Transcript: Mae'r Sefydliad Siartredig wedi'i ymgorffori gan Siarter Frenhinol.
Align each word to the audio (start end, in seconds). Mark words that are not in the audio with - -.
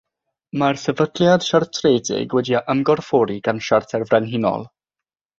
Mae'r 0.61 0.77
Sefydliad 0.83 1.43
Siartredig 1.47 2.33
wedi'i 2.37 2.61
ymgorffori 2.75 3.35
gan 3.49 3.61
Siarter 3.67 4.07
Frenhinol. 4.13 4.65